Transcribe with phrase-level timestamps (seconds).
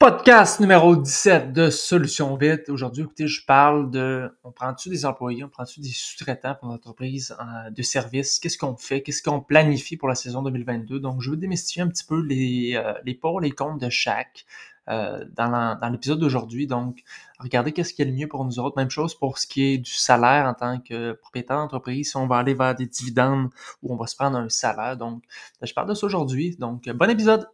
[0.00, 2.68] Podcast numéro 17 de Solutions Vite.
[2.68, 7.34] Aujourd'hui, écoutez, je parle de, on prend-tu des employés, on prend-tu des sous-traitants pour l'entreprise
[7.40, 8.38] euh, de service?
[8.38, 9.02] Qu'est-ce qu'on fait?
[9.02, 11.00] Qu'est-ce qu'on planifie pour la saison 2022?
[11.00, 14.44] Donc, je veux démystifier un petit peu les, euh, les pour, les comptes de chaque
[14.88, 16.68] euh, dans l'épisode d'aujourd'hui.
[16.68, 17.02] Donc,
[17.40, 18.76] regardez qu'est-ce qui est le mieux pour nous autres.
[18.76, 22.10] Même chose pour ce qui est du salaire en tant que propriétaire d'entreprise.
[22.10, 23.48] Si on va aller vers des dividendes
[23.82, 24.96] ou on va se prendre un salaire.
[24.96, 25.24] Donc,
[25.60, 26.54] je parle de ça aujourd'hui.
[26.56, 27.48] Donc, bon épisode!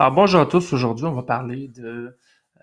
[0.00, 2.16] Alors bonjour à tous, aujourd'hui on va parler de,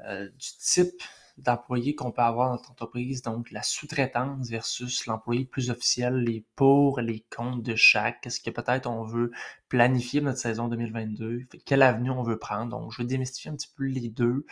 [0.07, 1.03] euh, du type
[1.37, 6.45] d'employé qu'on peut avoir dans notre entreprise, donc la sous-traitance versus l'employé plus officiel, les
[6.55, 9.31] pour, les comptes de chaque, qu'est-ce que peut-être on veut
[9.67, 12.69] planifier notre saison 2022, quelle avenue on veut prendre?
[12.69, 14.45] Donc je vais démystifier un petit peu les deux,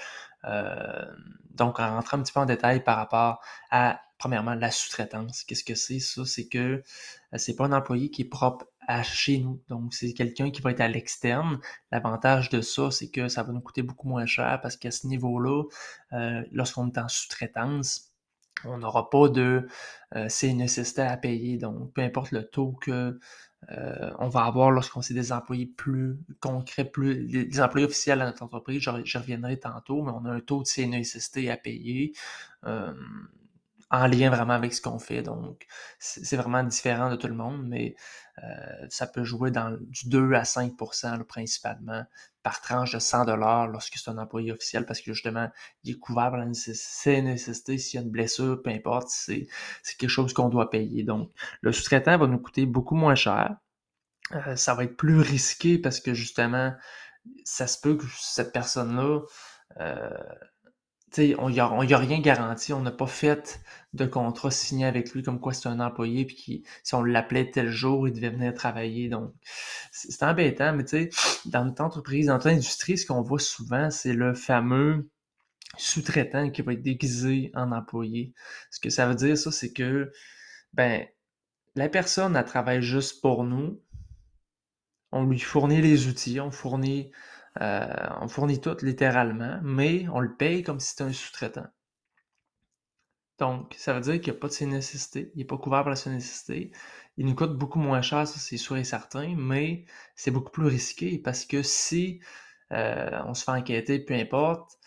[0.44, 1.06] euh,
[1.52, 3.40] donc en rentrant un petit peu en détail par rapport
[3.72, 5.46] à premièrement la sous-traitance.
[5.46, 6.26] Qu'est-ce que c'est ça?
[6.26, 9.62] C'est que euh, c'est pas un employé qui est propre à chez nous.
[9.70, 11.60] Donc, c'est quelqu'un qui va être à l'externe.
[11.92, 15.08] L'avantage de ça, c'est que ça va nous coûter beaucoup moins cher parce qu'à ce
[15.08, 15.64] niveau-là,
[16.14, 18.14] euh, lorsqu'on est en sous-traitance,
[18.66, 19.68] on n'aura pas de
[20.16, 20.28] euh,
[20.98, 21.58] à payer.
[21.58, 23.20] Donc, peu importe le taux que
[23.72, 28.26] euh, on va avoir lorsqu'on c'est des employés plus concrets, plus les, employés officiels à
[28.26, 32.14] notre entreprise, je, reviendrai tantôt, mais on a un taux de CNESST à payer.
[33.94, 35.22] En lien vraiment avec ce qu'on fait.
[35.22, 35.68] Donc,
[36.00, 37.96] c'est vraiment différent de tout le monde, mais
[38.44, 42.04] euh, ça peut jouer dans du 2 à 5% principalement
[42.42, 45.48] par tranche de 100 dollars lorsque c'est un employé officiel parce que justement,
[45.84, 49.48] il est couvert par la nécessité s'il y a une blessure, peu importe, c'est
[50.00, 51.04] quelque chose qu'on doit payer.
[51.04, 53.58] Donc, le sous-traitant va nous coûter beaucoup moins cher.
[54.32, 56.74] Euh, ça va être plus risqué parce que justement,
[57.44, 59.22] ça se peut que cette personne-là
[59.80, 60.10] euh,
[61.38, 63.62] on n'y a, rien garanti, on n'a pas fait
[63.94, 67.70] de contrat signé avec lui comme quoi c'est un employé, puis si on l'appelait tel
[67.70, 69.10] jour, il devait venir travailler.
[69.10, 69.34] Donc,
[69.92, 71.10] c'est embêtant, mais tu sais,
[71.46, 75.10] dans notre entreprise, dans notre industrie, ce qu'on voit souvent, c'est le fameux
[75.78, 78.34] sous-traitant qui va être déguisé en employé.
[78.72, 80.12] Ce que ça veut dire, ça, c'est que,
[80.74, 81.06] ben,
[81.76, 83.82] la personne, elle travaille juste pour nous.
[85.12, 87.12] On lui fournit les outils, on fournit
[87.62, 91.68] euh, on fournit tout littéralement, mais on le paye comme si c'était un sous-traitant.
[93.40, 95.94] Donc, ça veut dire qu'il n'y a pas de nécessités, il n'est pas couvert par
[95.94, 96.72] la nécessité.
[97.18, 100.68] Il nous coûte beaucoup moins cher, ça c'est sûr et certain, mais c'est beaucoup plus
[100.68, 102.22] risqué parce que si
[102.72, 104.80] euh, on se fait enquêter, peu importe,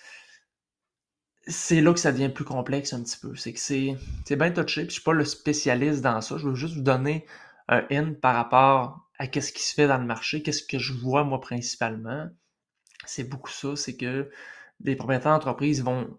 [1.46, 3.36] c'est là que ça devient plus complexe un petit peu.
[3.36, 3.96] C'est que c'est,
[4.36, 6.38] bien touché, puis je suis pas le spécialiste dans ça.
[6.38, 7.26] Je veux juste vous donner
[7.68, 10.92] un in par rapport à qu'est-ce qui se fait dans le marché, qu'est-ce que je
[10.92, 12.28] vois moi principalement
[13.06, 14.30] c'est beaucoup ça, c'est que
[14.80, 16.18] les propriétaires d'entreprise vont,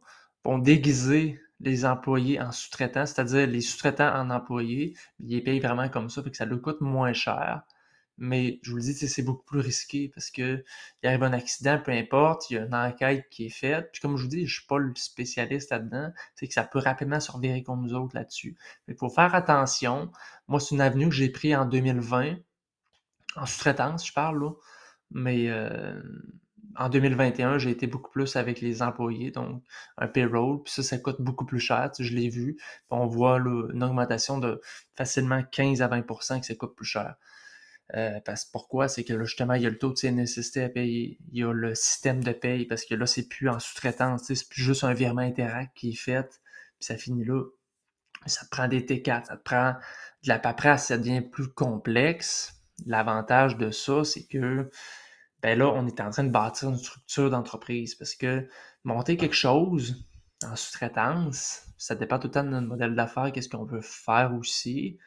[0.60, 6.10] déguiser les employés en sous-traitants, c'est-à-dire les sous-traitants en employés, ils les payent vraiment comme
[6.10, 7.64] ça, fait que ça leur coûte moins cher.
[8.18, 10.64] Mais je vous le dis, c'est beaucoup plus risqué parce que
[11.04, 13.90] il arrive un accident, peu importe, il y a une enquête qui est faite.
[13.92, 16.80] Puis comme je vous dis, je suis pas le spécialiste là-dedans, c'est que ça peut
[16.80, 18.58] rapidement se revirer contre nous autres là-dessus.
[18.88, 20.12] Il faut faire attention.
[20.48, 22.38] Moi, c'est une avenue que j'ai prise en 2020,
[23.36, 24.52] en sous-traitance, je parle là.
[25.12, 26.02] Mais euh,
[26.76, 29.64] en 2021, j'ai été beaucoup plus avec les employés, donc
[29.98, 32.58] un payroll, puis ça, ça coûte beaucoup plus cher, je l'ai vu.
[32.90, 34.62] On voit une augmentation de
[34.96, 37.16] facilement 15 à 20% que ça coûte plus cher.
[37.96, 38.90] Euh, parce pourquoi?
[38.90, 41.44] C'est que là, justement, il y a le taux de nécessité à payer, il y
[41.44, 44.84] a le système de paye, parce que là, c'est plus en sous-traitance, c'est plus juste
[44.84, 46.28] un virement interact qui est fait,
[46.80, 47.44] puis ça finit là.
[48.26, 49.74] Ça prend des T4, ça te prend
[50.24, 52.54] de la paperasse, ça devient plus complexe.
[52.86, 54.70] L'avantage de ça, c'est que
[55.48, 58.50] ben là, on est en train de bâtir une structure d'entreprise parce que
[58.84, 60.06] monter quelque chose
[60.46, 64.34] en sous-traitance, ça dépend tout le temps de notre modèle d'affaires, qu'est-ce qu'on veut faire
[64.38, 64.98] aussi.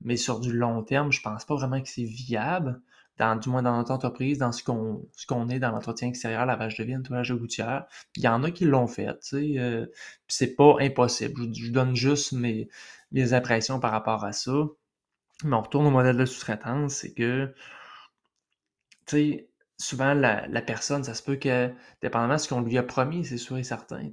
[0.00, 2.80] Mais sur du long terme, je pense pas vraiment que c'est viable,
[3.16, 6.46] dans, du moins dans notre entreprise, dans ce qu'on ce qu'on est dans l'entretien extérieur,
[6.46, 7.86] lavage de vigne, nettoyage de gouttière.
[8.14, 9.58] Il y en a qui l'ont fait, tu sais.
[9.58, 9.86] Euh,
[10.28, 11.52] c'est pas impossible.
[11.52, 12.68] Je, donne juste mes,
[13.10, 14.52] mes impressions par rapport à ça.
[15.42, 17.52] Mais on retourne au modèle de sous-traitance, c'est que,
[19.06, 19.47] tu sais,
[19.78, 21.72] souvent, la, personne, ça se peut que,
[22.02, 24.10] dépendamment de ce qu'on lui a promis, c'est sûr et certain,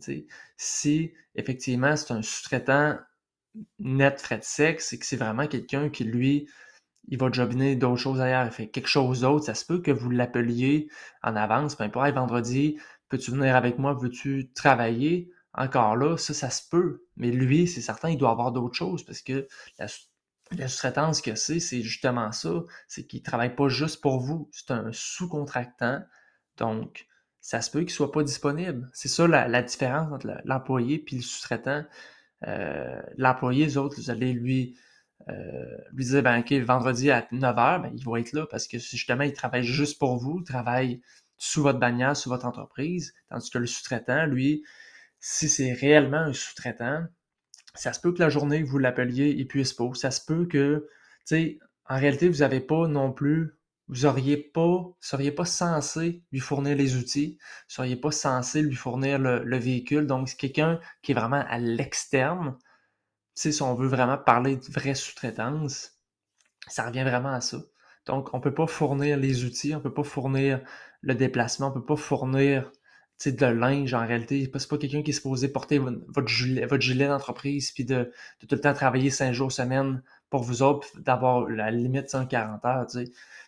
[0.58, 2.98] si effectivement c'est un sous-traitant
[3.80, 6.48] net frais de sexe, c'est que c'est vraiment quelqu'un qui, lui,
[7.08, 9.92] il va jobiner d'autres choses ailleurs, il fait quelque chose d'autre, ça se peut que
[9.92, 10.90] vous l'appeliez
[11.24, 12.78] en avance, peu importe, vendredi,
[13.10, 15.32] peux-tu venir avec moi, veux-tu travailler?
[15.54, 17.06] Encore là, ça, ça se peut.
[17.16, 19.48] Mais lui, c'est certain, il doit avoir d'autres choses parce que
[20.52, 22.64] la sous-traitance que c'est, c'est justement ça.
[22.88, 24.50] C'est qu'il ne travaille pas juste pour vous.
[24.52, 26.02] C'est un sous-contractant.
[26.58, 27.08] Donc,
[27.42, 28.90] ça se peut qu'il ne soit pas disponible.
[28.94, 31.86] C'est ça la, différence entre l'employé et le sous-traitant.
[32.48, 34.78] Euh, l'employé, les autres, vous allez lui
[35.30, 39.24] euh, dire, ben, OK, vendredi à 9h, ben, il va être là parce que justement,
[39.24, 41.02] il travaille juste pour vous, il travaille
[41.38, 44.64] sous votre bannière, sous votre entreprise, tandis que le sous-traitant, lui,
[45.20, 47.06] si c'est réellement un sous-traitant,
[47.76, 49.90] ça se peut que la journée vous l'appeliez, il puisse pas.
[49.94, 50.88] Ça se peut que,
[51.20, 53.56] tu sais, en réalité, vous n'avez pas non plus,
[53.88, 58.76] vous auriez pas, seriez pas censé lui fournir les outils, vous seriez pas censé lui
[58.76, 60.08] fournir le, le véhicule.
[60.08, 62.58] Donc, c'est quelqu'un qui est vraiment à l'externe
[63.36, 66.00] sais, si on veut vraiment parler de vraie sous-traitance,
[66.68, 67.58] ça revient vraiment à ça.
[68.06, 70.62] Donc, on ne peut pas fournir les outils, on ne peut pas fournir
[71.02, 72.72] le déplacement, on ne peut pas fournir
[73.26, 74.50] de linge en réalité.
[74.54, 78.48] C'est pas quelqu'un qui est supposé porter votre gilet, votre gilet d'entreprise puis de, tout
[78.52, 82.90] le temps travailler cinq jours semaine pour vous autres, d'avoir la limite 140 heures.
[82.90, 83.06] sais.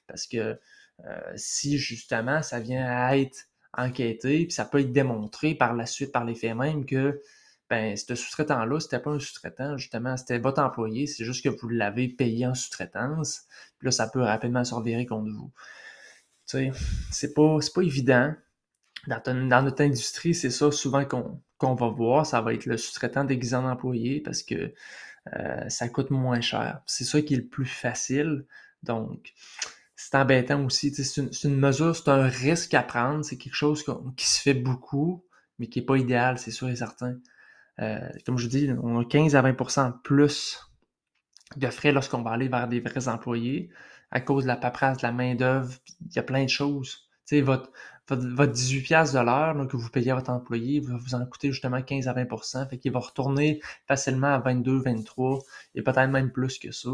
[0.07, 0.59] Parce que
[1.05, 5.85] euh, si justement ça vient à être enquêté, puis ça peut être démontré par la
[5.85, 7.21] suite, par les faits même, que
[7.69, 11.67] ben, ce sous-traitant-là, c'était pas un sous-traitant, justement, c'était votre employé, c'est juste que vous
[11.67, 13.43] l'avez payé en sous-traitance,
[13.77, 15.51] puis là, ça peut rapidement se revirer contre vous.
[16.47, 16.71] Tu sais,
[17.11, 18.33] c'est pas, pas évident.
[19.07, 23.56] Dans, notre industrie, c'est ça souvent qu'on va voir, ça va être le sous-traitant déguisé
[23.56, 24.74] en employé parce que
[25.36, 26.81] euh, ça coûte moins cher.
[26.86, 28.45] C'est ça qui est le plus facile.
[28.83, 29.33] Donc,
[29.95, 30.94] c'est embêtant aussi.
[30.94, 33.24] C'est une, mesure, c'est un risque à prendre.
[33.24, 33.83] C'est quelque chose
[34.18, 35.25] qui se fait beaucoup,
[35.57, 37.18] mais qui n'est pas idéal, c'est sûr et certain.
[37.80, 40.60] Euh, comme je vous dis, on a 15 à 20% plus
[41.56, 43.69] de frais lorsqu'on va aller vers des vrais employés
[44.12, 47.10] à cause de la paperasse, de la main-d'œuvre, il y a plein de choses.
[48.09, 51.81] Votre, 18$ de l'heure que vous payez à votre employé va vous en coûter justement
[51.81, 55.39] 15 à 20% fait qu'il va retourner facilement à 22, 23
[55.75, 56.89] et peut-être même plus que ça.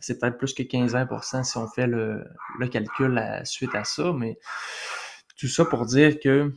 [0.00, 2.24] C'est peut-être plus que 15-20% si on fait le,
[2.70, 4.38] calcul suite à ça, mais
[5.38, 6.52] tout ça pour dire que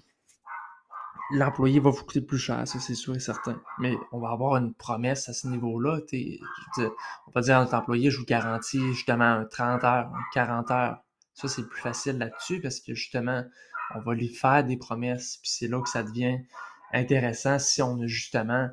[1.31, 3.61] l'employé va vous coûter plus cher, ça c'est sûr et certain.
[3.79, 5.99] Mais on va avoir une promesse à ce niveau-là.
[6.77, 11.03] On va dire à notre employé, je vous garantis justement 30 heures, 40 heures.
[11.33, 13.45] Ça, c'est plus facile là-dessus parce que justement,
[13.95, 15.37] on va lui faire des promesses.
[15.41, 16.39] Puis c'est là que ça devient
[16.93, 18.69] intéressant si on a justement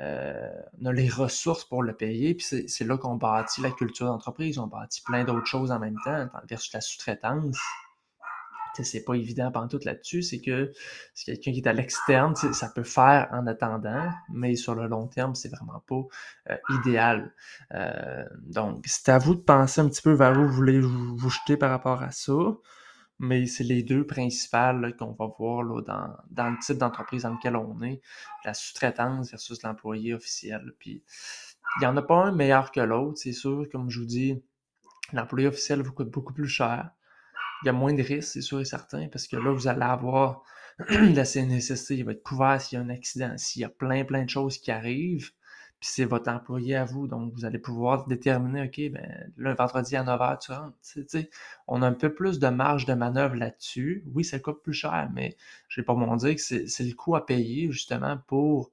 [0.00, 0.48] euh,
[0.80, 2.34] on a les ressources pour le payer.
[2.34, 4.58] Puis c'est là qu'on bâtit la culture d'entreprise.
[4.58, 7.58] On bâtit plein d'autres choses en même temps, versus la sous-traitance
[8.84, 10.72] c'est pas évident pendant tout là-dessus, c'est que
[11.14, 15.06] c'est quelqu'un qui est à l'externe, ça peut faire en attendant, mais sur le long
[15.06, 16.02] terme, c'est vraiment pas
[16.50, 17.32] euh, idéal.
[17.74, 21.30] Euh, donc, c'est à vous de penser un petit peu vers où vous voulez vous,
[21.30, 22.32] jeter par rapport à ça,
[23.20, 27.34] mais c'est les deux principales qu'on va voir là, dans, dans, le type d'entreprise dans
[27.34, 28.00] lequel on est,
[28.46, 30.72] la sous-traitance versus l'employé officiel.
[30.78, 31.04] Puis,
[31.76, 34.42] il n'y en a pas un meilleur que l'autre, c'est sûr, comme je vous dis,
[35.12, 36.90] l'employé officiel vous coûte beaucoup plus cher.
[37.62, 39.82] Il y a moins de risques, c'est sûr et certain, parce que là, vous allez
[39.82, 40.42] avoir
[40.88, 44.02] la CNSST, il va être couvert s'il y a un accident, s'il y a plein,
[44.04, 45.30] plein de choses qui arrivent,
[45.80, 49.96] puis c'est votre employé à vous, donc vous allez pouvoir déterminer, OK, ben, le vendredi
[49.96, 50.76] à 9h, tu rentres.
[50.82, 51.30] sais,
[51.66, 54.04] on a un peu plus de marge de manœuvre là-dessus.
[54.12, 55.38] Oui, ça coûte plus cher, mais
[55.68, 58.72] je vais pas m'en dire que c'est le coût à payer, justement, pour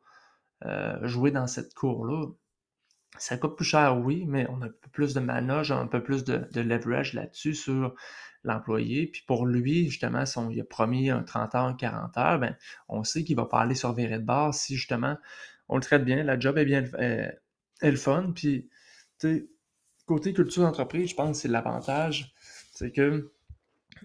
[0.65, 2.27] euh, jouer dans cette cour-là.
[3.18, 6.04] Ça coûte plus cher, oui, mais on a un peu plus de manœuvre, un peu
[6.04, 7.95] plus de, leverage là-dessus sur
[8.44, 9.07] l'employé.
[9.07, 12.57] Puis pour lui, justement, si on a promis un 30 heures, 40 heures, ben,
[12.89, 15.18] on sait qu'il va pas aller sur virée de base si justement
[15.69, 17.40] on le traite bien, la job est bien est,
[17.81, 18.31] le fun.
[18.34, 18.69] Puis,
[20.06, 22.34] côté culture d'entreprise, je pense que c'est l'avantage.
[22.74, 23.31] C'est que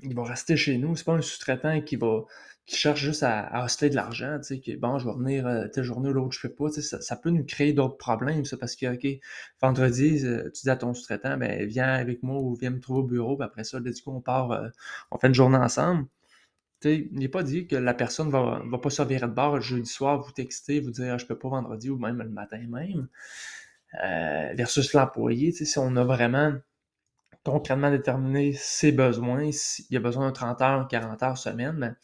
[0.03, 0.97] il va rester chez nous.
[0.97, 2.25] C'est pas un sous-traitant qui va
[2.66, 5.83] qui cherche juste à, à de l'argent, tu sais, bon, je vais venir euh, telle
[5.85, 8.95] journée ou l'autre, je fais pas, ça, peut nous créer d'autres problèmes, ça, parce que,
[8.95, 9.21] OK,
[9.61, 13.00] vendredi, euh, tu dis à ton sous-traitant, ben, viens avec moi ou viens me trouver
[13.00, 14.69] au bureau, puis après ça, du coup, on part, euh,
[15.11, 16.07] on fait une journée ensemble.
[16.83, 19.33] Tu sais, il n'est pas dit que la personne va, va pas se virer de
[19.33, 22.19] bord le jeudi soir, vous texter, vous dire, ah, je peux pas vendredi ou même
[22.19, 23.09] le matin même.
[24.57, 26.55] versus l'employé, si on a vraiment
[27.45, 31.97] concrètement déterminé ses besoins, s'il a besoin de 30 heures, 40 heures semaine, ben,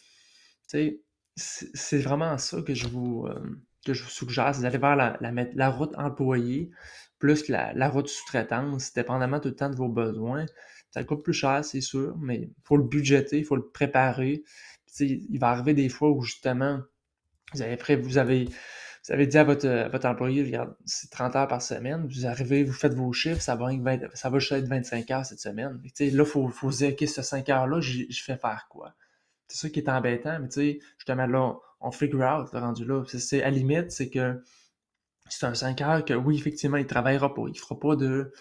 [1.37, 5.19] c'est vraiment ça que je vous, euh, que je vous suggère, c'est d'aller vers la,
[5.21, 6.71] la, route employée
[7.19, 10.47] plus la, la route sous-traitance, dépendamment tout le temps de vos besoins.
[10.91, 14.43] Ça coûte plus cher, c'est sûr, mais il faut le budgéter, il faut le préparer.
[15.01, 16.81] il va arriver des fois où justement,
[17.53, 21.37] vous avez, prêt, vous avez, vous avez dit à votre, votre employé, regarde, c'est 30
[21.37, 23.69] heures par semaine, vous arrivez, vous faites vos chiffres, ça va,
[24.15, 25.81] ça va juste être 25 heures cette semaine.
[25.83, 28.95] là, il faut, faut se dire, OK, ce 5 heures-là, je fais faire quoi?
[29.49, 32.85] C'est ça qui est embêtant, mais tu sais, justement, là, on figure out, le rendu
[32.85, 33.03] là.
[33.07, 34.43] C'est, à la limite, c'est que
[35.29, 37.43] c'est un 5 heures que, oui, effectivement, il travaillera pas.
[37.49, 38.33] Il fera pas de,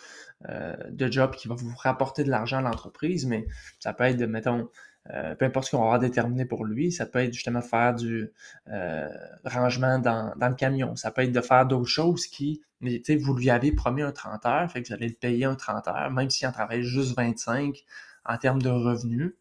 [0.49, 3.47] euh, de job qui va vous rapporter de l'argent à l'entreprise, mais
[3.79, 4.69] ça peut être, mettons,
[5.11, 6.91] euh, peu importe ce qu'on va avoir déterminé pour lui.
[6.91, 8.29] Ça peut être justement faire du
[8.69, 9.07] euh,
[9.45, 10.95] rangement dans, dans, le camion.
[10.95, 14.45] Ça peut être de faire d'autres choses qui, mais vous lui avez promis un 30
[14.45, 17.15] heures, fait que vous allez le payer un 30 heures, même s'il en travaille juste
[17.15, 17.83] 25
[18.25, 19.33] en termes de revenus.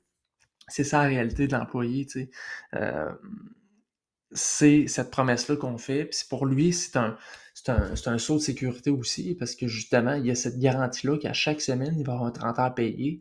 [0.69, 2.07] C'est ça la réalité de l'employé.
[2.75, 3.13] Euh,
[4.33, 6.07] c'est cette promesse-là qu'on fait.
[6.07, 7.17] Puis pour lui, c'est un,
[7.69, 11.61] un, saut de sécurité aussi, parce que justement, il y a cette garantie-là qu'à chaque
[11.61, 13.21] semaine, il va avoir un 30 heures payé.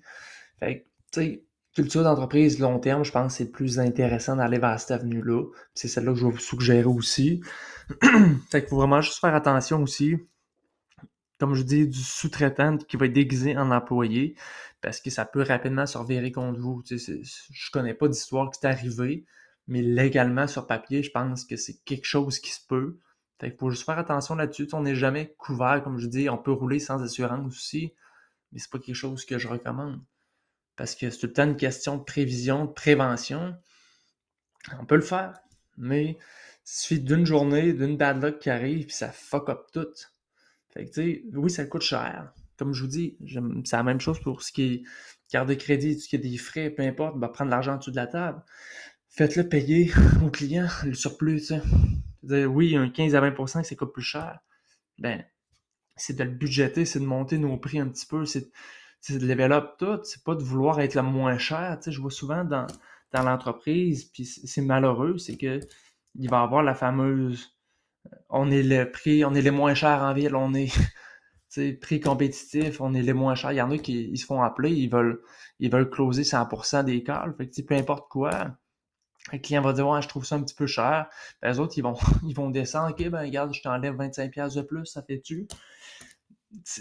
[0.59, 1.45] Fait tu sais,
[1.75, 5.43] culture d'entreprise long terme, je pense que c'est plus intéressant d'aller vers cette avenue-là.
[5.73, 7.41] C'est celle-là que je vais vous suggérer aussi.
[8.49, 10.15] fait qu'il faut vraiment juste faire attention aussi,
[11.39, 14.35] comme je dis, du sous-traitant qui va être déguisé en employé,
[14.81, 16.81] parce que ça peut rapidement se revirer contre vous.
[16.89, 19.25] Je je connais pas d'histoire qui est arrivée,
[19.67, 22.99] mais légalement sur papier, je pense que c'est quelque chose qui se peut.
[23.39, 24.67] Fait qu'il faut juste faire attention là-dessus.
[24.73, 27.93] On n'est jamais couvert, comme je dis, on peut rouler sans assurance aussi,
[28.51, 30.01] mais c'est pas quelque chose que je recommande
[30.75, 33.55] parce que c'est tout le temps une question de prévision, de prévention.
[34.79, 35.39] On peut le faire,
[35.77, 36.17] mais il
[36.63, 39.87] suffit d'une journée, d'une bad luck qui arrive, puis ça fuck up tout.
[40.73, 42.33] Fait que, tu sais, oui, ça coûte cher.
[42.57, 43.17] Comme je vous dis,
[43.65, 44.83] c'est la même chose pour ce qui est
[45.29, 47.91] carte de crédit, ce qui est des frais, peu importe, va prendre l'argent en dessous
[47.91, 48.41] de la table.
[49.15, 49.91] Faites-le payer
[50.25, 52.45] au client, le surplus, sais.
[52.45, 54.39] Oui, un 15 à 20% c'est coûte plus cher?
[54.97, 55.23] Ben,
[55.95, 58.49] c'est de le budgéter, c'est de monter nos prix un petit peu, c'est
[59.09, 61.79] de up tout, c'est pas de vouloir être le moins cher.
[61.85, 62.67] je vois souvent dans,
[63.13, 65.59] dans l'entreprise, puis c'est malheureux, c'est que
[66.15, 67.55] il va y avoir la fameuse
[68.07, 70.71] euh, on est le prix, on est les moins chers en ville, on est
[71.81, 73.51] prix compétitif, on est les moins chers.
[73.53, 75.21] Il y en a qui ils se font appeler, ils veulent,
[75.59, 77.35] ils veulent closer 100% des calls.
[77.37, 78.57] Fait que peu importe quoi,
[79.31, 81.07] le client va dire Ouais, je trouve ça un petit peu cher.
[81.41, 84.61] Ben, les autres, ils vont, ils vont descendre, ok, ben regarde, je t'enlève 25$ de
[84.61, 85.47] plus, ça fait-tu?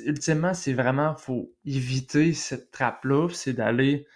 [0.05, 4.07] ultimement, c'est vraiment, faut éviter cette trappe-là, c'est d'aller,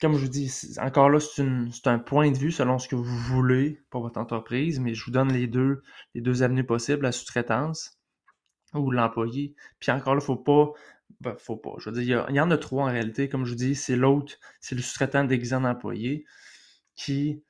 [0.00, 3.04] comme je vous dis, encore là, c'est un point de vue selon ce que vous
[3.04, 5.82] voulez pour votre entreprise, mais je vous donne les deux,
[6.14, 7.98] les deux avenues possibles, la sous-traitance
[8.74, 9.54] ou l'employé.
[9.78, 10.72] Puis encore là, faut pas,
[11.20, 13.50] ben, faut pas, je veux dire, il y, en a trois en réalité, comme je
[13.50, 16.24] vous dis, c'est l'autre, c'est le sous-traitant d'exemple d'employé
[16.96, 17.42] qui,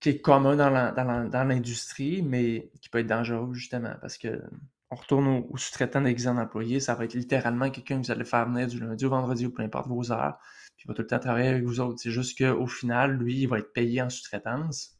[0.00, 4.42] qui est commun dans l'industrie, mais qui peut être dangereux justement parce que
[4.90, 8.48] on retourne au, sous-traitant d'exemple d'employé, ça va être littéralement quelqu'un que vous allez faire
[8.48, 10.38] venir du lundi au vendredi ou peu importe vos heures,
[10.76, 12.00] puis il va tout le temps travailler avec vous autres.
[12.00, 14.94] C'est juste qu'au final, lui, il va être payé en sous-traitance.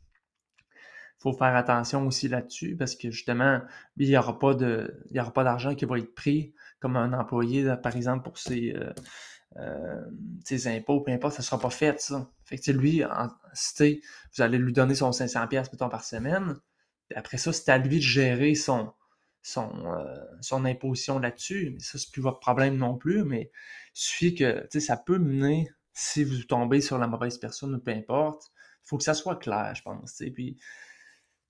[0.60, 3.60] Il faut faire attention aussi là-dessus parce que justement,
[3.96, 6.96] il n'y aura pas de, il y aura pas d'argent qui va être pris comme
[6.96, 8.92] un employé, par exemple, pour ses, euh,
[9.58, 10.04] euh,
[10.44, 12.30] ses impôts, peu importe, ça ne sera pas fait, ça.
[12.44, 16.56] Fait que, lui, vous allez lui donner son 500$, mettons, par semaine,
[17.14, 18.92] après ça, c'est à lui de gérer son,
[19.42, 21.70] son, euh, son imposition là-dessus.
[21.72, 23.24] Mais ça, c'est plus votre problème non plus.
[23.24, 23.50] Mais
[23.94, 27.92] il suffit que ça peut mener, si vous tombez sur la mauvaise personne ou peu
[27.92, 28.50] importe,
[28.84, 30.22] il faut que ça soit clair, je pense.
[30.34, 30.58] Puis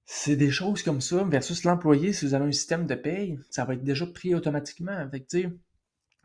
[0.05, 3.65] c'est des choses comme ça, versus l'employé, si vous avez un système de paye, ça
[3.65, 5.07] va être déjà pris automatiquement.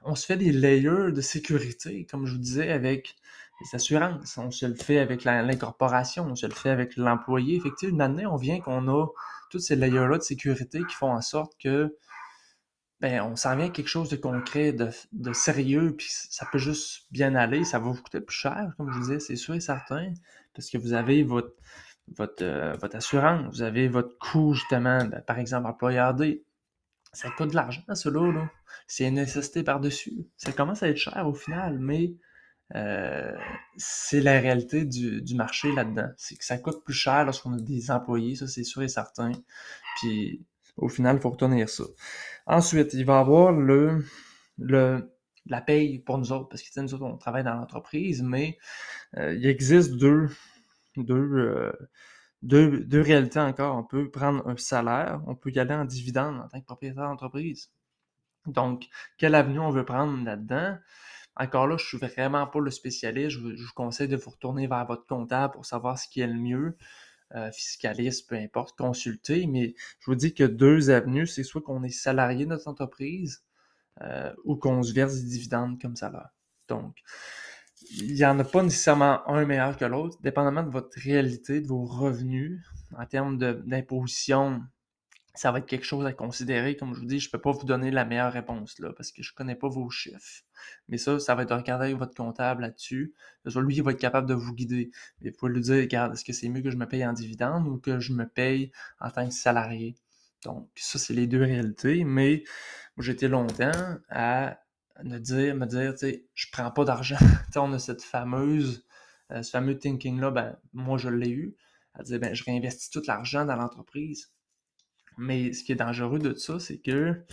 [0.06, 3.16] On se fait des layers de sécurité, comme je vous disais, avec
[3.62, 4.38] les assurances.
[4.38, 7.56] On se le fait avec l'incorporation, on se le fait avec l'employé.
[7.58, 9.08] Effectivement, une année, on vient qu'on a
[9.50, 11.96] tous ces layers-là de sécurité qui font en sorte que
[13.00, 17.06] ben, on s'en vient à quelque chose de concret, de, sérieux, puis ça peut juste
[17.12, 17.66] bien aller.
[17.66, 20.14] Ça va vous coûter plus cher, comme je vous disais, c'est sûr et certain,
[20.54, 21.54] parce que vous avez votre,
[22.16, 26.46] votre, euh, assurance, vous avez votre coût, justement, ben, par exemple, employeur D.
[27.12, 28.50] Ça coûte de l'argent, cela, là.
[28.88, 30.28] C'est une nécessité par-dessus.
[30.38, 32.14] Ça commence à être cher au final, mais
[32.76, 33.36] euh,
[33.78, 36.10] c'est la réalité du, marché là-dedans.
[36.18, 39.32] C'est que ça coûte plus cher lorsqu'on a des employés, ça c'est sûr et certain.
[39.98, 40.46] Puis
[40.78, 41.84] au final, il faut retenir ça.
[42.48, 44.04] Ensuite, il va y avoir le,
[44.58, 48.58] la paye pour nous autres, parce que nous autres, on travaille dans l'entreprise, mais
[49.18, 50.30] euh, il existe deux,
[50.98, 51.72] euh,
[52.42, 53.78] deux, deux, réalités encore.
[53.78, 57.04] On peut prendre un salaire, on peut y aller en dividende en tant que propriétaire
[57.04, 57.72] d'entreprise.
[58.48, 60.78] Donc, quelle avenue on veut prendre là-dedans?
[61.36, 63.32] Encore là, je suis vraiment pas le spécialiste.
[63.32, 66.34] Je vous, conseille de vous retourner vers votre comptable pour savoir ce qui est le
[66.40, 66.78] mieux.
[67.36, 69.48] Euh, fiscaliste, peu importe, consulter.
[69.48, 73.44] Mais je vous dis que deux avenues, c'est soit qu'on est salarié de notre entreprise
[74.02, 76.30] euh, ou qu'on se verse des dividendes comme salaire.
[76.68, 76.96] Donc,
[77.92, 81.68] il n'y en a pas nécessairement un meilleur que l'autre, dépendamment de votre réalité, de
[81.68, 82.62] vos revenus
[82.98, 84.62] en termes d'imposition
[85.36, 86.76] ça va être quelque chose à considérer.
[86.76, 89.12] Comme je vous dis, je ne peux pas vous donner la meilleure réponse là, parce
[89.12, 90.44] que je ne connais pas vos chiffres.
[90.88, 93.14] Mais ça, ça va être de regarder avec votre comptable là-dessus.
[93.46, 94.92] Lui, il va être capable de vous guider.
[95.22, 97.14] Et vous pouvez lui dire, regarde, est-ce que c'est mieux que je me paye en
[97.14, 99.96] dividende ou que je me paye en tant que salarié?
[100.46, 102.04] Donc, ça, c'est les deux réalités.
[102.04, 102.44] Mais
[103.00, 103.72] j'étais longtemps
[104.10, 104.60] à
[105.04, 107.18] me dire, me dire, tu sais, je prends pas d'argent.
[107.56, 108.86] on a cette fameuse
[109.42, 111.56] ce fameux thinking-là, ben, moi, je l'ai eu.
[111.96, 114.32] À dire, ben, je réinvestis tout l'argent dans l'entreprise.
[115.18, 117.24] Mais ce qui est dangereux de ça, c'est que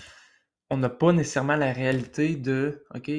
[0.70, 3.10] on n'a pas nécessairement la réalité de, OK,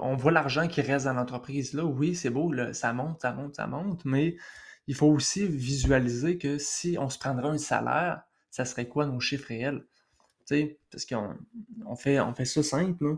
[0.00, 1.72] on voit l'argent qui reste dans l'entreprise.
[1.72, 4.36] Là, oui, c'est beau, ça monte, ça monte, ça monte, mais
[4.86, 9.20] il faut aussi visualiser que si on se prendrait un salaire, ça serait quoi nos
[9.20, 9.84] chiffres réels?
[10.90, 11.34] parce qu'on
[11.86, 13.16] on fait, on fait ça simple.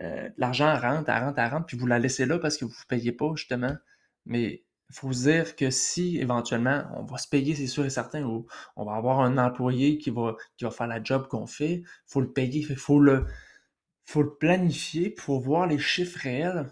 [0.00, 2.70] Euh, l'argent rentre, elle rentre, elle rentre, puis vous la laissez là parce que vous
[2.70, 3.76] ne payez pas, justement.
[4.24, 7.90] Mais il faut se dire que si éventuellement on va se payer, c'est sûr et
[7.90, 8.46] certain, ou
[8.76, 11.86] on va avoir un employé qui va, qui va faire la job qu'on fait, il
[12.06, 13.26] faut le payer, il faut le,
[14.04, 16.70] faut le planifier pour voir les chiffres réels.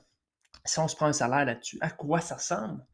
[0.66, 2.84] Si on se prend un salaire là-dessus, à quoi ça ressemble?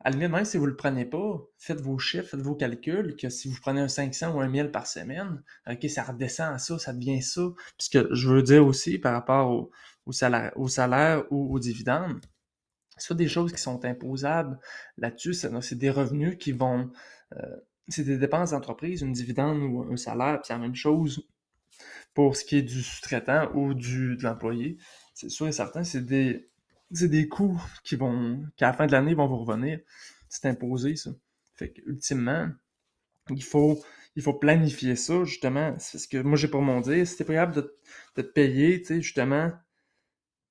[0.00, 2.54] à la limite, même si vous ne le prenez pas, faites vos chiffres, faites vos
[2.54, 5.42] calculs, que si vous prenez un 500 ou un 1000 par semaine,
[5.88, 7.42] ça redescend à ça, ça devient ça.
[7.76, 9.50] Puisque je veux dire aussi par rapport
[10.06, 12.20] au, salaire, au salaire ou aux dividendes,
[12.96, 14.58] c'est des choses qui sont imposables
[14.98, 15.34] là-dessus.
[15.34, 16.90] C'est des revenus qui vont.
[17.36, 17.56] Euh,
[17.88, 21.28] c'est des dépenses d'entreprise, une dividende ou un salaire, puis c'est la même chose
[22.14, 24.78] pour ce qui est du sous-traitant ou du, de l'employé.
[25.12, 26.48] C'est sûr et certain, c'est des,
[26.90, 29.80] des coûts qui vont, qu'à la fin de l'année vont vous revenir.
[30.28, 31.10] C'est imposé, ça.
[31.54, 32.48] Fait que, ultimement,
[33.30, 33.82] il faut,
[34.16, 35.74] il faut planifier ça, justement.
[35.78, 37.06] C'est ce que moi, j'ai pour mon dire.
[37.06, 37.76] Si t'es capable de,
[38.14, 39.52] te payer, tu sais, justement,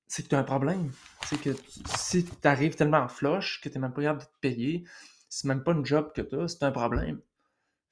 [0.06, 0.92] c'est que tu as un problème.
[1.26, 1.50] C'est que
[1.96, 4.84] si tu arrives tellement en flush que tu n'es même pas capable de te payer,
[5.28, 7.20] c'est même pas une job que tu as, c'est un problème.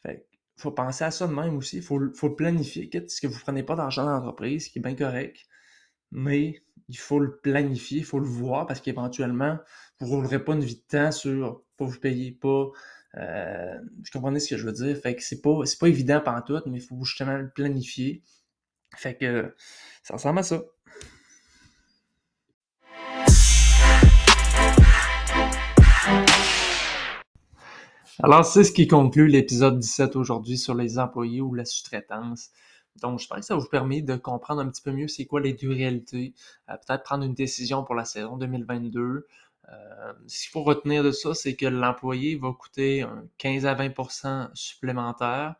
[0.02, 0.26] Fait
[0.56, 1.78] faut penser à ça de même aussi.
[1.78, 2.88] Il faut, faut planifier.
[2.88, 5.46] Qu'est-ce que vous prenez pas d'argent dans l'entreprise, ce qui est bien correct
[6.12, 9.58] mais il faut le planifier, il faut le voir parce qu'éventuellement,
[9.98, 12.66] vous ne roulerez pas une vie de temps sur pas vous payer pas.
[13.16, 14.96] Euh, vous comprenez ce que je veux dire?
[14.96, 18.22] Fait que c'est pas, c'est pas évident pendant tout, mais il faut justement le planifier.
[18.96, 19.54] Fait que
[20.02, 20.62] ça ressemble à ça.
[28.20, 32.50] Alors, c'est ce qui conclut l'épisode 17 aujourd'hui sur les employés ou la sous-traitance.
[33.00, 35.40] Donc, je pense que ça vous permet de comprendre un petit peu mieux c'est quoi
[35.40, 36.34] les deux réalités,
[36.68, 39.26] euh, peut-être prendre une décision pour la saison 2022.
[39.68, 43.06] Euh, ce qu'il faut retenir de ça, c'est que l'employé va coûter
[43.38, 45.54] 15 à 20% supplémentaire.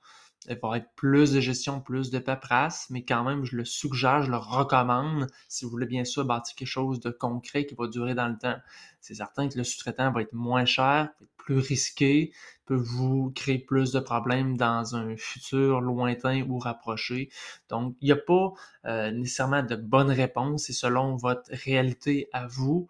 [0.48, 4.22] Il va être plus de gestion, plus de paperasse, mais quand même, je le suggère,
[4.22, 7.87] je le recommande si vous voulez bien sûr bâtir quelque chose de concret qui va
[7.87, 8.57] durer dans le temps.
[9.00, 12.33] C'est certain que le sous-traitant va être moins cher, plus risqué,
[12.66, 17.28] peut vous créer plus de problèmes dans un futur lointain ou rapproché.
[17.68, 18.52] Donc, il n'y a pas
[18.87, 22.88] euh, nécessairement de bonne réponse, c'est selon votre réalité à vous,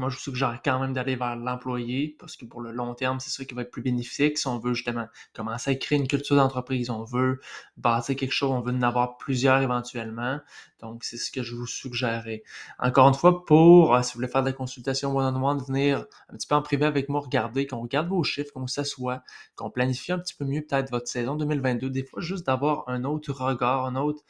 [0.00, 3.20] moi, je vous suggère quand même d'aller vers l'employé parce que pour le long terme,
[3.20, 6.08] c'est ça qui va être plus bénéfique si on veut justement commencer à créer une
[6.08, 7.40] culture d'entreprise, on veut
[7.76, 10.40] bâtir quelque chose, on veut en avoir plusieurs éventuellement.
[10.80, 12.42] Donc, c'est ce que je vous suggérerais.
[12.78, 16.46] Encore une fois, pour, euh, si vous voulez faire des consultations one-on-one, venir un petit
[16.46, 19.22] peu en privé avec moi, regarder, qu'on regarde vos chiffres, qu'on s'assoit,
[19.56, 21.90] qu'on planifie un petit peu mieux peut-être votre saison 2022.
[21.90, 24.24] Des fois, juste d'avoir un autre regard, un autre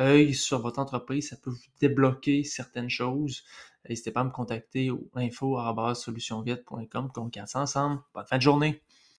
[0.00, 3.44] œil sur votre entreprise, ça peut vous débloquer certaines choses.
[3.88, 8.02] N'hésitez pas à me contacter au info.solutionvite.com qu'on casse ensemble.
[8.14, 8.82] Bonne fin de journée!